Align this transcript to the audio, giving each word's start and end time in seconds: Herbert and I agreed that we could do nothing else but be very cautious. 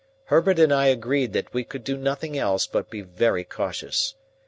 Herbert 0.23 0.57
and 0.57 0.73
I 0.73 0.87
agreed 0.87 1.31
that 1.33 1.53
we 1.53 1.63
could 1.63 1.83
do 1.83 1.95
nothing 1.95 2.35
else 2.35 2.65
but 2.65 2.89
be 2.89 3.01
very 3.01 3.43
cautious. 3.43 4.15